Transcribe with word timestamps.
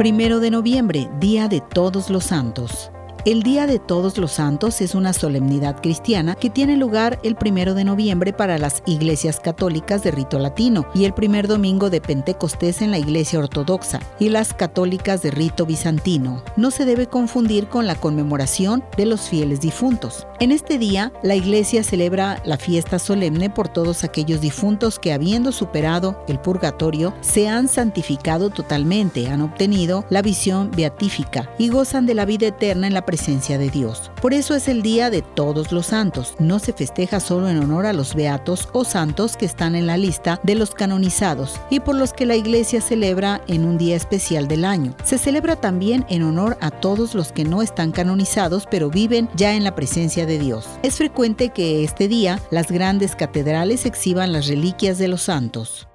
Primero 0.00 0.40
de 0.40 0.50
noviembre, 0.50 1.10
Día 1.20 1.46
de 1.46 1.60
Todos 1.60 2.08
los 2.08 2.24
Santos. 2.24 2.90
El 3.26 3.42
Día 3.42 3.66
de 3.66 3.78
Todos 3.78 4.16
los 4.16 4.32
Santos 4.32 4.80
es 4.80 4.94
una 4.94 5.12
solemnidad 5.12 5.82
cristiana 5.82 6.36
que 6.36 6.48
tiene 6.48 6.78
lugar 6.78 7.20
el 7.22 7.36
primero 7.36 7.74
de 7.74 7.84
noviembre 7.84 8.32
para 8.32 8.56
las 8.56 8.82
iglesias 8.86 9.40
católicas 9.40 10.02
de 10.02 10.10
rito 10.10 10.38
latino 10.38 10.86
y 10.94 11.04
el 11.04 11.12
primer 11.12 11.48
domingo 11.48 11.90
de 11.90 12.00
Pentecostés 12.00 12.80
en 12.80 12.92
la 12.92 12.98
iglesia 12.98 13.40
ortodoxa 13.40 14.00
y 14.18 14.30
las 14.30 14.54
católicas 14.54 15.20
de 15.20 15.32
rito 15.32 15.66
bizantino. 15.66 16.42
No 16.56 16.70
se 16.70 16.86
debe 16.86 17.06
confundir 17.06 17.68
con 17.68 17.86
la 17.86 17.94
conmemoración 17.94 18.82
de 18.96 19.04
los 19.04 19.28
fieles 19.28 19.60
difuntos. 19.60 20.26
En 20.42 20.52
este 20.52 20.78
día, 20.78 21.12
la 21.22 21.34
iglesia 21.34 21.84
celebra 21.84 22.40
la 22.46 22.56
fiesta 22.56 22.98
solemne 22.98 23.50
por 23.50 23.68
todos 23.68 24.04
aquellos 24.04 24.40
difuntos 24.40 24.98
que 24.98 25.12
habiendo 25.12 25.52
superado 25.52 26.24
el 26.28 26.40
purgatorio, 26.40 27.12
se 27.20 27.46
han 27.46 27.68
santificado 27.68 28.48
totalmente, 28.48 29.28
han 29.28 29.42
obtenido 29.42 30.06
la 30.08 30.22
visión 30.22 30.70
beatífica 30.70 31.50
y 31.58 31.68
gozan 31.68 32.06
de 32.06 32.14
la 32.14 32.24
vida 32.24 32.46
eterna 32.46 32.86
en 32.86 32.94
la 32.94 33.04
presencia 33.04 33.58
de 33.58 33.68
Dios. 33.68 34.10
Por 34.22 34.32
eso 34.32 34.54
es 34.54 34.66
el 34.66 34.80
Día 34.80 35.10
de 35.10 35.20
Todos 35.20 35.72
los 35.72 35.88
Santos. 35.88 36.36
No 36.38 36.58
se 36.58 36.72
festeja 36.72 37.20
solo 37.20 37.50
en 37.50 37.58
honor 37.58 37.84
a 37.84 37.92
los 37.92 38.14
beatos 38.14 38.70
o 38.72 38.84
santos 38.84 39.36
que 39.36 39.44
están 39.44 39.74
en 39.74 39.86
la 39.86 39.98
lista 39.98 40.40
de 40.42 40.54
los 40.54 40.70
canonizados 40.70 41.60
y 41.68 41.80
por 41.80 41.96
los 41.96 42.14
que 42.14 42.24
la 42.24 42.36
Iglesia 42.36 42.80
celebra 42.80 43.42
en 43.46 43.66
un 43.66 43.76
día 43.76 43.94
especial 43.94 44.48
del 44.48 44.64
año. 44.64 44.94
Se 45.04 45.18
celebra 45.18 45.56
también 45.56 46.06
en 46.08 46.22
honor 46.22 46.56
a 46.62 46.70
todos 46.70 47.14
los 47.14 47.30
que 47.30 47.44
no 47.44 47.60
están 47.60 47.92
canonizados 47.92 48.66
pero 48.70 48.88
viven 48.88 49.28
ya 49.36 49.52
en 49.52 49.64
la 49.64 49.74
presencia 49.74 50.24
de 50.24 50.29
Dios. 50.38 50.66
Es 50.82 50.96
frecuente 50.96 51.50
que 51.50 51.84
este 51.84 52.08
día 52.08 52.40
las 52.50 52.70
grandes 52.70 53.16
catedrales 53.16 53.86
exhiban 53.86 54.32
las 54.32 54.46
reliquias 54.46 54.98
de 54.98 55.08
los 55.08 55.22
santos. 55.22 55.89